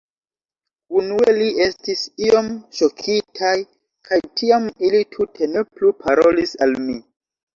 [0.99, 2.47] Unue ili estis iom
[2.79, 3.53] ŝokitaj
[4.11, 6.97] kaj tiam ili tute ne plu parolis al mi.